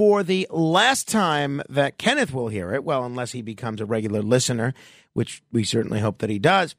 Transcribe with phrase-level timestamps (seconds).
[0.00, 4.22] for the last time that Kenneth will hear it, well, unless he becomes a regular
[4.22, 4.72] listener,
[5.12, 6.74] which we certainly hope that he does,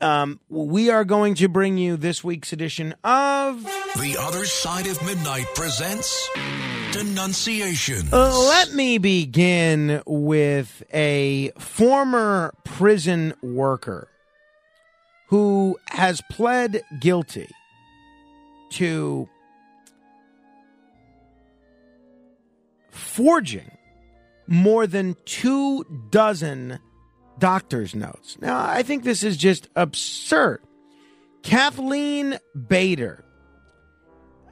[0.00, 5.00] um, we are going to bring you this week's edition of The Other Side of
[5.06, 6.28] Midnight presents
[6.90, 8.10] Denunciation.
[8.10, 14.08] Let me begin with a former prison worker
[15.28, 17.48] who has pled guilty
[18.70, 19.28] to
[22.94, 23.70] forging
[24.46, 26.78] more than two dozen
[27.38, 28.36] doctor's notes.
[28.40, 30.62] Now, I think this is just absurd.
[31.42, 33.24] Kathleen Bader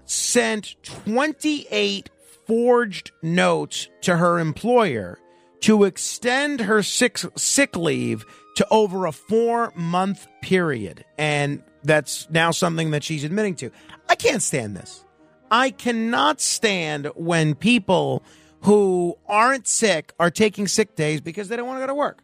[0.05, 2.11] sent 28
[2.47, 5.19] forged notes to her employer
[5.61, 8.25] to extend her sick, sick leave
[8.57, 11.05] to over a four month period.
[11.17, 13.71] And that's now something that she's admitting to.
[14.09, 15.05] I can't stand this.
[15.51, 18.23] I cannot stand when people
[18.63, 22.23] who aren't sick are taking sick days because they don't want to go to work.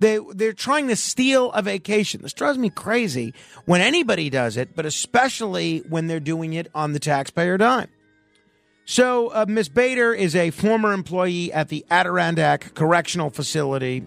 [0.00, 2.22] They they're trying to steal a vacation.
[2.22, 3.34] This drives me crazy
[3.64, 7.88] when anybody does it, but especially when they're doing it on the taxpayer dime.
[8.84, 14.06] So, uh, Miss Bader is a former employee at the Adirondack Correctional Facility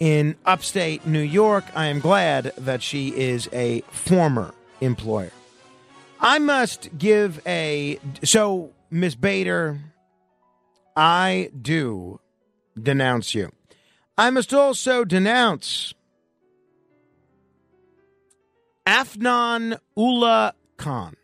[0.00, 1.64] in upstate New York.
[1.74, 5.30] I am glad that she is a former employer.
[6.20, 9.78] I must give a so Miss Bader,
[10.98, 12.18] I do
[12.76, 13.52] denounce you.
[14.18, 15.94] I must also denounce
[18.84, 21.14] Afnan Ullah Khan.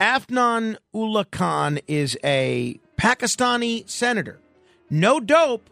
[0.00, 4.40] Afnan Ullah Khan is a Pakistani senator.
[4.88, 5.68] No dope.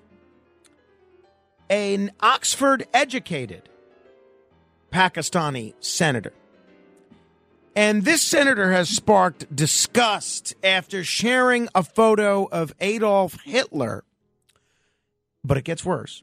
[1.71, 3.71] An Oxford educated
[4.93, 6.35] Pakistani senator.
[7.77, 14.05] And this senator has sparked disgust after sharing a photo of Adolf Hitler.
[15.45, 16.23] But it gets worse.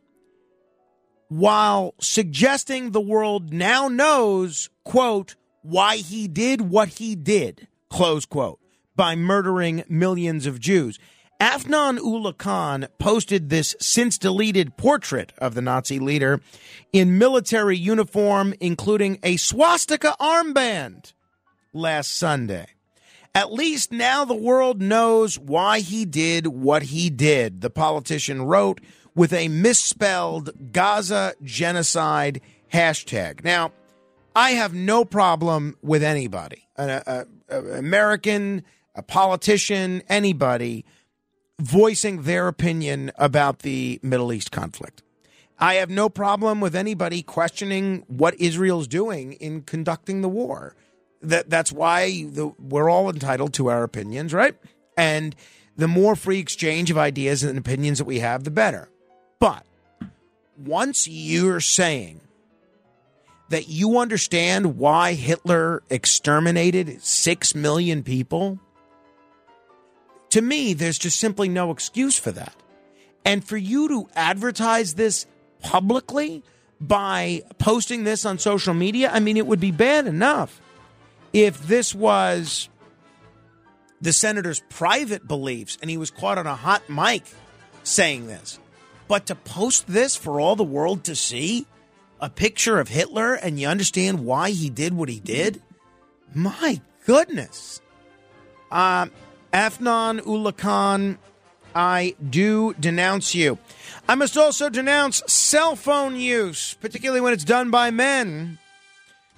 [1.29, 8.59] While suggesting the world now knows, quote, why he did what he did, close quote,
[8.95, 10.97] by murdering millions of Jews.
[11.39, 16.41] Afnan Ullah Khan posted this since deleted portrait of the Nazi leader
[16.93, 21.13] in military uniform, including a swastika armband
[21.73, 22.67] last Sunday.
[23.35, 28.81] At least now the world knows why he did what he did, the politician wrote
[29.13, 32.41] with a misspelled Gaza genocide
[32.71, 33.43] hashtag.
[33.43, 33.71] Now,
[34.35, 38.63] I have no problem with anybody, an American,
[38.95, 40.85] a politician, anybody
[41.59, 45.01] voicing their opinion about the Middle East conflict.
[45.59, 50.75] I have no problem with anybody questioning what Israel's doing in conducting the war.
[51.21, 54.55] That that's why the, we're all entitled to our opinions, right?
[54.95, 55.35] And
[55.75, 58.89] the more free exchange of ideas and opinions that we have, the better.
[59.39, 59.65] But
[60.57, 62.21] once you're saying
[63.49, 68.59] that you understand why Hitler exterminated six million people,
[70.29, 72.55] to me, there's just simply no excuse for that.
[73.23, 75.25] And for you to advertise this
[75.61, 76.43] publicly
[76.79, 80.61] by posting this on social media, I mean, it would be bad enough
[81.43, 82.69] if this was
[84.01, 87.23] the senator's private beliefs and he was caught on a hot mic
[87.83, 88.59] saying this.
[89.07, 91.65] But to post this for all the world to see,
[92.19, 95.61] a picture of Hitler, and you understand why he did what he did,
[96.33, 97.81] my goodness.
[98.71, 99.11] Um,
[99.53, 101.17] Afnan Ullah Khan,
[101.73, 103.59] I do denounce you.
[104.09, 108.57] I must also denounce cell phone use, particularly when it's done by men.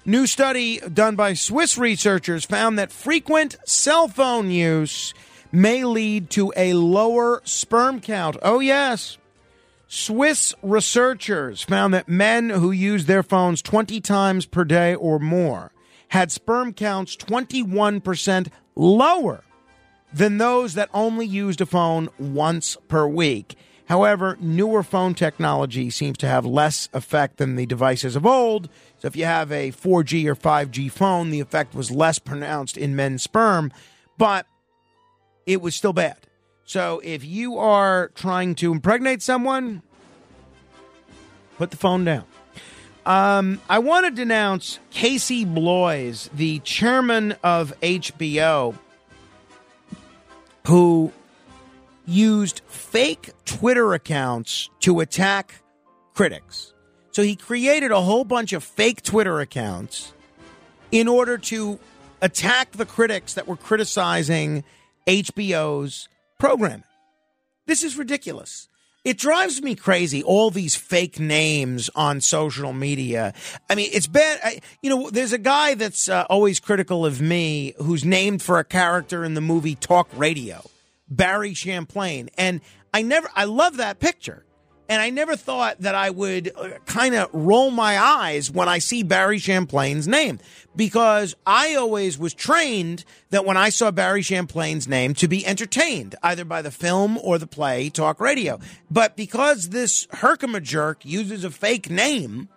[0.06, 5.12] New study done by Swiss researchers found that frequent cell phone use
[5.52, 8.36] may lead to a lower sperm count.
[8.40, 9.18] Oh, yes.
[9.88, 15.70] Swiss researchers found that men who use their phones 20 times per day or more
[16.08, 19.44] had sperm counts 21% lower
[20.12, 23.56] than those that only used a phone once per week.
[23.86, 28.68] However, newer phone technology seems to have less effect than the devices of old.
[29.00, 32.94] So if you have a 4G or 5G phone, the effect was less pronounced in
[32.94, 33.72] men's sperm,
[34.18, 34.46] but
[35.46, 36.18] it was still bad.
[36.64, 39.82] So if you are trying to impregnate someone,
[41.56, 42.24] put the phone down.
[43.06, 48.76] Um, I want to denounce Casey Bloys, the chairman of HBO,
[50.66, 51.10] who
[52.06, 55.62] used fake Twitter accounts to attack
[56.12, 56.74] critics.
[57.12, 60.12] So he created a whole bunch of fake Twitter accounts
[60.92, 61.78] in order to
[62.22, 64.64] attack the critics that were criticizing
[65.06, 66.08] HBO's
[66.38, 66.84] programming.
[67.66, 68.68] This is ridiculous.
[69.02, 73.32] It drives me crazy, all these fake names on social media.
[73.70, 74.40] I mean, it's bad.
[74.44, 78.58] I, you know, there's a guy that's uh, always critical of me who's named for
[78.58, 80.68] a character in the movie Talk Radio,
[81.08, 82.28] Barry Champlain.
[82.36, 82.60] And
[82.92, 84.44] I never, I love that picture.
[84.90, 88.80] And I never thought that I would uh, kind of roll my eyes when I
[88.80, 90.40] see Barry Champlain's name
[90.74, 96.16] because I always was trained that when I saw Barry Champlain's name to be entertained
[96.24, 98.58] either by the film or the play talk radio.
[98.90, 102.48] But because this Herkimer jerk uses a fake name,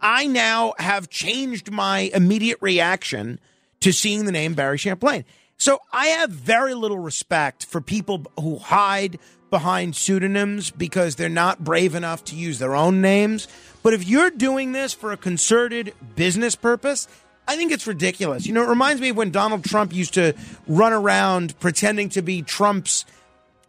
[0.00, 3.40] I now have changed my immediate reaction
[3.80, 5.24] to seeing the name Barry Champlain.
[5.56, 9.18] So I have very little respect for people who hide
[9.50, 13.48] behind pseudonyms because they're not brave enough to use their own names.
[13.82, 17.08] But if you're doing this for a concerted business purpose,
[17.48, 18.46] I think it's ridiculous.
[18.46, 20.34] You know, it reminds me of when Donald Trump used to
[20.68, 23.04] run around pretending to be Trump's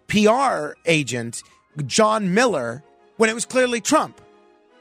[0.08, 1.42] PR agent,
[1.86, 2.84] John Miller,
[3.18, 4.22] when it was clearly Trump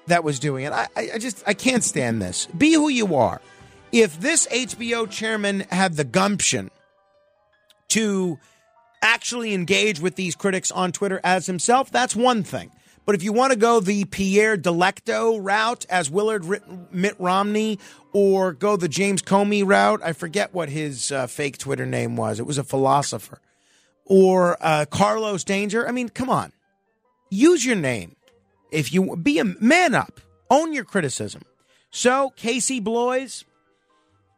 [0.07, 0.73] that was doing it.
[0.73, 2.47] I, I just I can't stand this.
[2.47, 3.41] Be who you are.
[3.93, 6.71] If this HBO chairman had the gumption
[7.89, 8.39] to
[9.03, 12.71] actually engage with these critics on Twitter as himself, that's one thing.
[13.07, 16.45] But if you want to go the Pierre Delecto route as Willard
[16.93, 17.79] Mitt Romney
[18.13, 22.39] or go the James Comey route, I forget what his uh, fake Twitter name was.
[22.39, 23.41] It was a philosopher.
[24.05, 25.89] Or uh, Carlos Danger.
[25.89, 26.53] I mean, come on.
[27.31, 28.17] Use your name.
[28.71, 30.21] If you be a man up,
[30.51, 31.43] own your criticism.
[31.91, 33.45] So, Casey Bloys,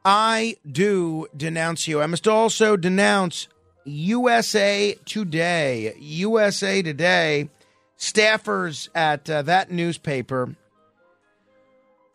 [0.04, 2.00] I do denounce you.
[2.00, 3.48] I must also denounce
[3.84, 5.94] USA Today.
[5.98, 7.50] USA Today
[7.98, 10.56] staffers at uh, that newspaper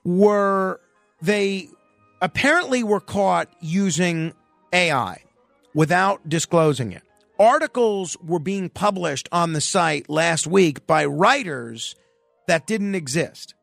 [0.04, 0.80] were
[1.22, 1.69] they
[2.22, 4.34] apparently were caught using
[4.74, 5.22] AI
[5.74, 7.04] without disclosing it.
[7.40, 11.96] Articles were being published on the site last week by writers
[12.48, 13.54] that didn't exist.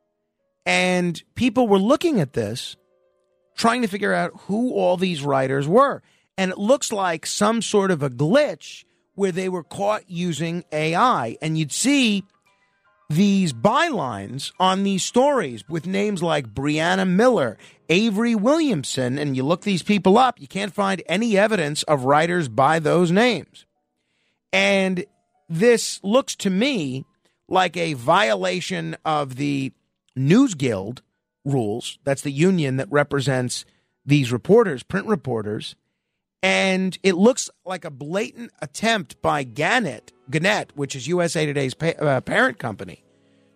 [0.65, 2.77] And people were looking at this,
[3.57, 6.03] trying to figure out who all these writers were
[6.37, 8.85] and it looks like some sort of a glitch
[9.15, 11.37] where they were caught using AI.
[11.41, 12.25] And you'd see
[13.09, 17.59] these bylines on these stories with names like Brianna Miller,
[17.89, 22.49] Avery Williamson, and you look these people up, you can't find any evidence of writers
[22.49, 23.67] by those names.
[24.53, 25.05] And
[25.49, 27.05] this looks to me
[27.49, 29.73] like a violation of the
[30.17, 31.03] News Guild
[31.45, 31.99] rules.
[32.05, 33.65] That's the union that represents
[34.07, 35.77] these reporters, print reporters.
[36.45, 41.95] And it looks like a blatant attempt by Gannett, Gannett, which is USA Today's pa-
[41.99, 43.03] uh, parent company,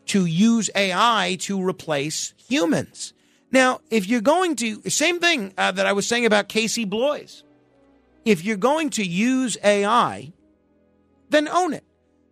[0.07, 3.13] to use AI to replace humans.
[3.53, 7.45] Now, if you're going to, same thing uh, that I was saying about Casey Bloys.
[8.25, 10.33] If you're going to use AI,
[11.29, 11.85] then own it.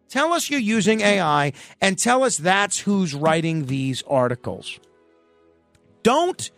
[0.09, 4.81] Tell us you're using AI and tell us that's who's writing these articles.
[6.03, 6.51] Don't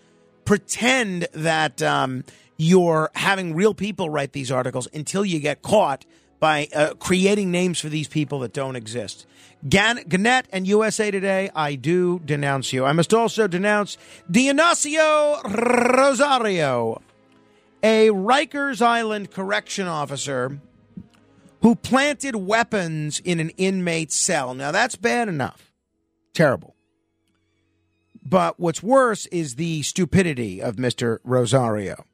[0.45, 2.23] pretend that um,
[2.59, 6.05] you're having real people write these articles until you get caught
[6.41, 9.27] by uh, creating names for these people that don't exist.
[9.69, 12.85] Gan- Gannett and USA Today, I do denounce you.
[12.85, 13.97] I must also denounce
[14.31, 15.43] Dionisio
[15.97, 17.01] Rosario,
[17.83, 20.61] a Rikers Island correction officer
[21.63, 24.55] who planted weapons in an inmate's cell.
[24.55, 25.73] Now, that's bad enough.
[26.35, 26.77] Terrible.
[28.25, 31.19] But what's worse is the stupidity of Mr.
[31.25, 32.05] Rosario.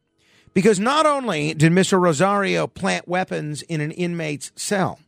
[0.55, 2.01] Because not only did Mr.
[2.01, 5.01] Rosario plant weapons in an inmate's cell,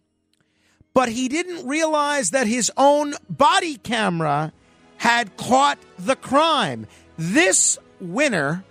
[0.92, 4.52] but he didn't realize that his own body camera
[4.98, 6.86] had caught the crime.
[7.16, 8.64] This winner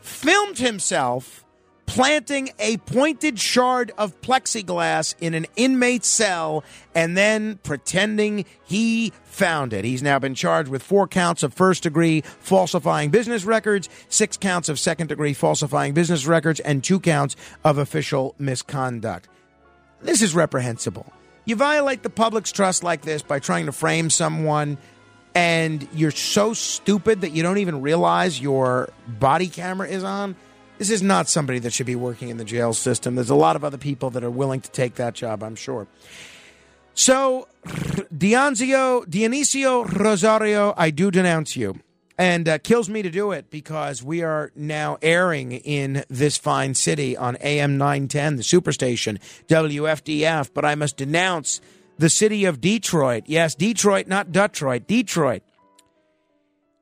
[0.00, 1.43] filmed himself
[1.86, 6.64] planting a pointed shard of plexiglass in an inmate's cell
[6.94, 9.84] and then pretending he found it.
[9.84, 14.68] He's now been charged with four counts of first degree falsifying business records, six counts
[14.68, 19.28] of second degree falsifying business records, and two counts of official misconduct.
[20.00, 21.12] This is reprehensible.
[21.44, 24.78] You violate the public's trust like this by trying to frame someone,
[25.34, 30.36] and you're so stupid that you don't even realize your body camera is on.
[30.78, 33.14] This is not somebody that should be working in the jail system.
[33.14, 35.86] There's a lot of other people that are willing to take that job, I'm sure.
[36.94, 41.80] So, Dionzio, Dionisio Rosario, I do denounce you.
[42.16, 46.74] And uh, kills me to do it because we are now airing in this fine
[46.74, 50.50] city on AM 910, the superstation, WFDF.
[50.54, 51.60] But I must denounce
[51.98, 53.24] the city of Detroit.
[53.26, 55.42] Yes, Detroit, not Detroit, Detroit.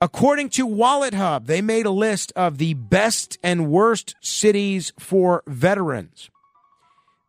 [0.02, 5.44] According to Wallet Hub, they made a list of the best and worst cities for
[5.46, 6.28] veterans.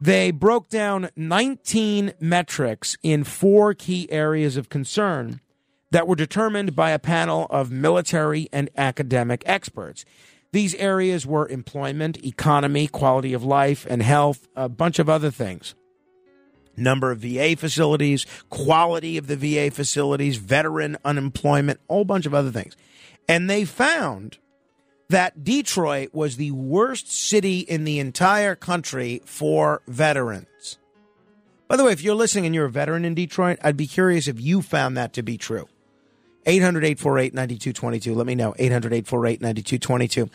[0.01, 5.39] They broke down 19 metrics in four key areas of concern
[5.92, 10.03] that were determined by a panel of military and academic experts.
[10.51, 15.75] These areas were employment, economy, quality of life, and health, a bunch of other things.
[16.75, 22.34] Number of VA facilities, quality of the VA facilities, veteran unemployment, a whole bunch of
[22.34, 22.75] other things.
[23.27, 24.38] And they found
[25.10, 30.77] that Detroit was the worst city in the entire country for veterans.
[31.68, 34.27] By the way, if you're listening and you're a veteran in Detroit, I'd be curious
[34.27, 35.68] if you found that to be true.
[36.46, 38.15] 800 848 9222.
[38.15, 38.53] Let me know.
[38.58, 40.30] 800 848 9222.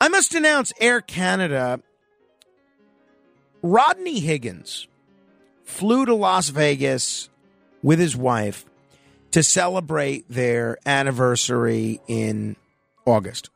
[0.00, 1.80] I must announce Air Canada.
[3.62, 4.86] Rodney Hodgins
[5.66, 7.28] flew to Las Vegas
[7.82, 8.64] with his wife
[9.32, 12.56] to celebrate their anniversary in
[13.04, 13.50] August.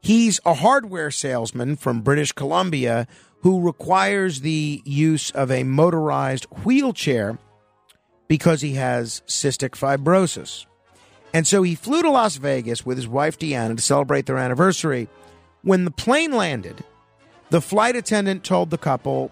[0.00, 3.08] He's a hardware salesman from British Columbia
[3.40, 7.38] who requires the use of a motorized wheelchair
[8.28, 10.66] because he has cystic fibrosis.
[11.32, 15.08] And so he flew to Las Vegas with his wife Deanna to celebrate their anniversary.
[15.62, 16.84] When the plane landed,
[17.50, 19.30] the flight attendant told the couple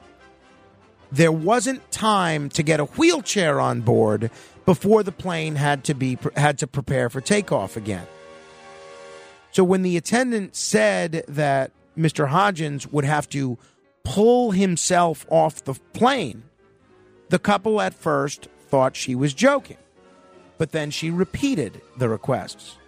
[1.13, 4.31] there wasn't time to get a wheelchair on board
[4.65, 8.07] before the plane had to be had to prepare for takeoff again.
[9.51, 12.31] So when the attendant said that Mr.
[12.31, 13.59] Hodgins would have to
[14.03, 16.45] pull himself off the plane,
[17.29, 19.77] the couple at first thought she was joking.
[20.57, 22.79] But then she repeated the requests.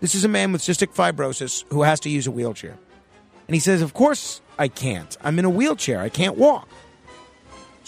[0.00, 2.78] This is a man with cystic fibrosis who has to use a wheelchair.
[3.46, 5.14] And he says, Of course I can't.
[5.22, 6.00] I'm in a wheelchair.
[6.00, 6.66] I can't walk.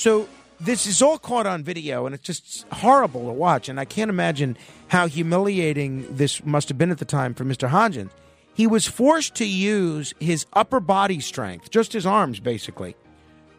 [0.02, 0.28] So
[0.58, 3.68] this is all caught on video and it's just horrible to watch.
[3.68, 7.68] And I can't imagine how humiliating this must have been at the time for Mr.
[7.68, 8.10] Hodgins.
[8.52, 12.96] He was forced to use his upper body strength, just his arms basically,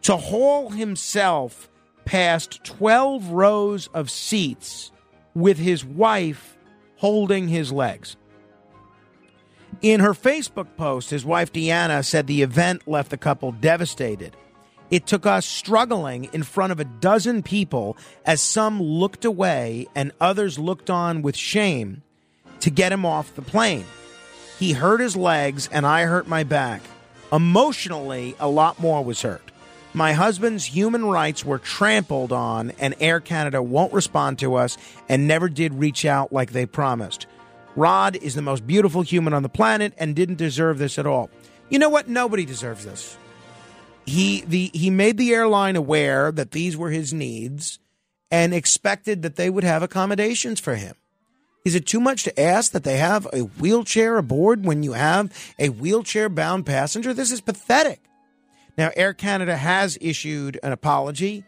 [0.01, 1.69] to haul himself
[2.03, 4.91] past 12 rows of seats
[5.33, 6.57] with his wife
[6.97, 8.17] holding his legs.
[9.81, 14.35] In her Facebook post, his wife Deanna said the event left the couple devastated.
[14.93, 17.97] It took us struggling in front of a dozen people
[18.27, 22.03] as some looked away and others looked on with shame
[22.59, 23.85] to get him off the plane.
[24.59, 26.83] He hurt his legs and I hurt my back.
[27.31, 29.41] Emotionally, a lot more was hurt.
[29.95, 34.77] My husband's human rights were trampled on, and Air Canada won't respond to us
[35.09, 37.25] and never did reach out like they promised.
[37.75, 41.31] Rod is the most beautiful human on the planet and didn't deserve this at all.
[41.71, 42.07] You know what?
[42.07, 43.17] Nobody deserves this.
[44.05, 47.79] He the he made the airline aware that these were his needs
[48.29, 50.95] and expected that they would have accommodations for him.
[51.63, 55.31] Is it too much to ask that they have a wheelchair aboard when you have
[55.57, 57.13] a wheelchair bound passenger?
[57.13, 58.01] This is pathetic.
[58.77, 61.45] Now, Air Canada has issued an apology.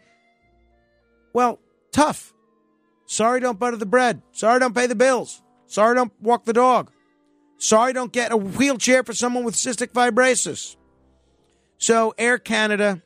[1.32, 1.58] Well,
[1.92, 2.32] tough.
[3.04, 4.22] Sorry, don't butter the bread.
[4.32, 5.42] Sorry, don't pay the bills.
[5.66, 6.90] Sorry, don't walk the dog.
[7.58, 10.76] Sorry, don't get a wheelchair for someone with cystic fibrosis.
[11.78, 13.02] So, Air Canada,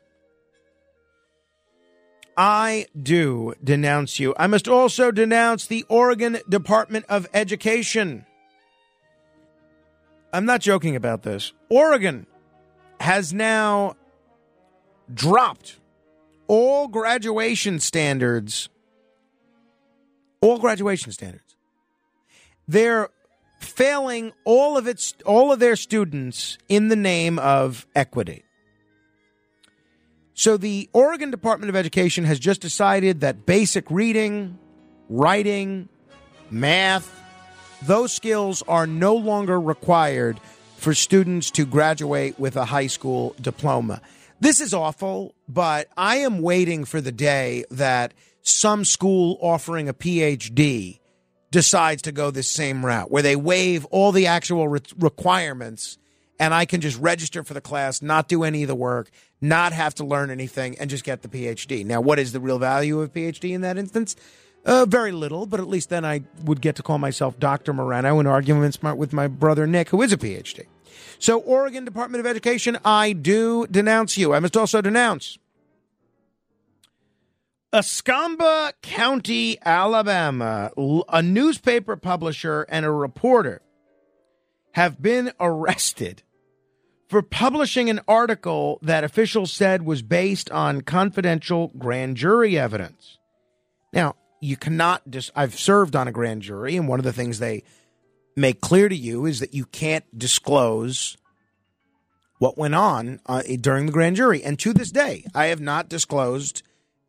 [2.37, 4.35] I do denounce you.
[4.39, 8.25] I must also denounce the Oregon Department of Education.
[10.33, 11.53] I'm not joking about this.
[11.69, 12.27] Oregon
[13.01, 13.97] has now
[15.13, 15.79] dropped
[16.47, 18.69] all graduation standards.
[20.41, 21.57] All graduation standards.
[22.69, 23.09] They're
[23.59, 28.45] failing all of its all of their students in the name of equity.
[30.41, 34.59] So the Oregon Department of Education has just decided that basic reading,
[35.11, 35.91] writing,
[36.51, 37.15] math,
[37.83, 40.41] those skills are no longer required
[40.79, 44.01] for students to graduate with a high school diploma.
[44.41, 49.95] This is awful, but I am waiting for the day that some school offering a
[49.95, 51.01] PhD
[51.51, 55.99] decides to go this same route where they waive all the actual re- requirements
[56.39, 59.73] and I can just register for the class, not do any of the work, not
[59.73, 61.85] have to learn anything, and just get the PhD.
[61.85, 64.17] Now, what is the real value of PhD in that instance?
[64.65, 67.73] Uh, very little, but at least then I would get to call myself Dr.
[67.73, 70.67] Morano in arguments with my brother Nick, who is a PhD.
[71.19, 74.35] So, Oregon Department of Education, I do denounce you.
[74.35, 75.39] I must also denounce
[77.73, 80.73] Escambia County, Alabama,
[81.09, 83.63] a newspaper publisher and a reporter
[84.73, 86.23] have been arrested
[87.11, 93.19] for publishing an article that officials said was based on confidential grand jury evidence.
[93.93, 97.41] Now, you cannot dis- I've served on a grand jury and one of the things
[97.41, 97.65] they
[98.37, 101.17] make clear to you is that you can't disclose
[102.39, 104.41] what went on uh, during the grand jury.
[104.45, 106.63] And to this day, I have not disclosed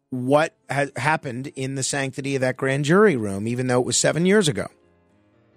[0.09, 3.97] what had happened in the sanctity of that grand jury room, even though it was
[3.97, 4.67] seven years ago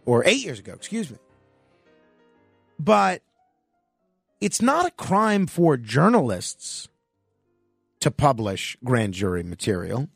[0.04, 1.16] or eight years ago, excuse me.
[2.78, 3.22] But
[4.44, 6.90] it's not a crime for journalists
[7.98, 10.10] to publish grand jury material.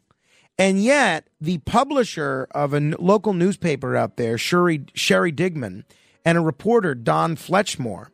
[0.58, 5.84] And yet, the publisher of a local newspaper out there, Sherry, Sherry Digmon,
[6.26, 8.10] and a reporter, Don Fletcher,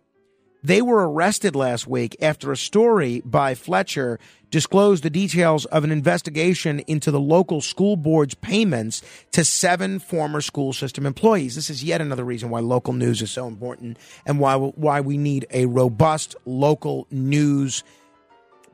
[0.65, 4.19] they were arrested last week after a story by Fletcher
[4.51, 9.03] disclosed the details of an investigation into the local school board's payments
[9.33, 11.55] to seven former school system employees.
[11.55, 15.19] This is yet another reason why local news is so important and why why we
[15.19, 17.85] need a robust local news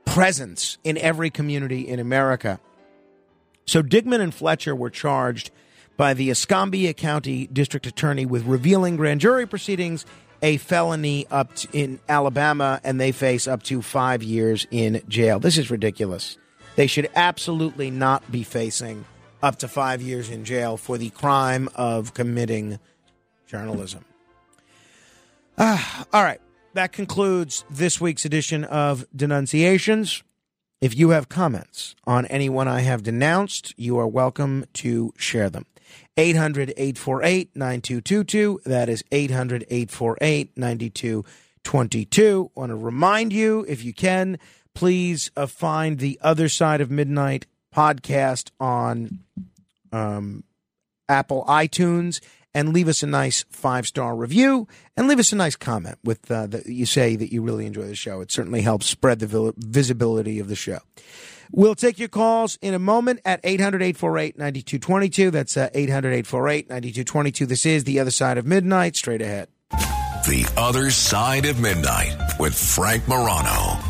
[0.04, 2.60] presence in every community in America.
[3.66, 5.50] So Digmon and Fletcher were charged
[5.96, 10.06] by the Escambia County District Attorney with revealing grand jury proceedings
[10.42, 15.38] a felony up in Alabama and they face up to five years in jail.
[15.38, 16.38] This is ridiculous.
[16.76, 19.04] They should absolutely not be facing
[19.42, 22.78] up to five years in jail for the crime of committing
[23.46, 24.04] journalism.
[25.58, 25.76] All
[26.12, 26.40] right.
[26.74, 30.22] That concludes this week's edition of Denunciations.
[30.80, 35.66] If you have comments on anyone I have denounced, you are welcome to share them.
[36.16, 38.60] 800 848 9222.
[38.64, 42.50] That is 800 848 9222.
[42.54, 44.38] Want to remind you, if you can,
[44.74, 49.20] please uh, find the Other Side of Midnight podcast on
[49.92, 50.44] um,
[51.08, 52.20] Apple iTunes
[52.54, 54.66] and leave us a nice five star review
[54.96, 57.86] and leave us a nice comment with uh, that you say that you really enjoy
[57.86, 58.20] the show.
[58.20, 60.80] It certainly helps spread the visibility of the show.
[61.52, 65.30] We'll take your calls in a moment at 800 848 9222.
[65.30, 67.46] That's uh, 800 848 9222.
[67.46, 68.96] This is The Other Side of Midnight.
[68.96, 69.48] Straight ahead.
[69.70, 73.89] The Other Side of Midnight with Frank Morano.